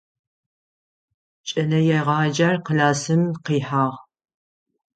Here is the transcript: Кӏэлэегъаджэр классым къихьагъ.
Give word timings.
Кӏэлэегъаджэр 1.47 2.55
классым 2.65 3.23
къихьагъ. 3.45 3.97